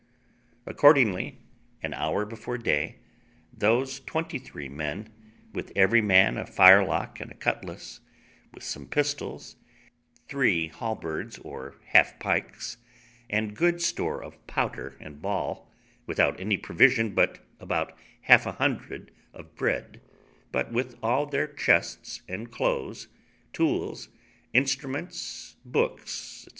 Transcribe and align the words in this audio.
Accordingly, 0.65 1.37
an 1.83 1.93
hour 1.93 2.25
before 2.25 2.57
day, 2.57 2.95
those 3.55 3.99
twenty 3.99 4.39
three 4.39 4.67
men, 4.67 5.13
with 5.53 5.71
every 5.75 6.01
man 6.01 6.37
a 6.39 6.45
firelock 6.47 7.19
and 7.19 7.29
a 7.31 7.35
cutlass, 7.35 7.99
with 8.51 8.63
some 8.63 8.87
pistols, 8.87 9.57
three 10.27 10.69
halberds 10.69 11.37
or 11.37 11.75
half 11.85 12.17
pikes, 12.17 12.77
and 13.29 13.55
good 13.55 13.79
store 13.79 14.23
of 14.23 14.47
powder 14.47 14.97
and 14.99 15.21
ball, 15.21 15.71
without 16.07 16.39
any 16.39 16.57
provision 16.57 17.11
but 17.13 17.37
about 17.59 17.95
half 18.21 18.47
a 18.47 18.53
hundred 18.53 19.11
of 19.35 19.53
bread, 19.53 20.01
but 20.51 20.71
with 20.71 20.97
all 21.03 21.27
their 21.27 21.45
chests 21.45 22.23
and 22.27 22.51
clothes, 22.51 23.07
tools, 23.53 24.09
instruments, 24.51 25.57
books, 25.63 26.43
&c. 26.45 26.49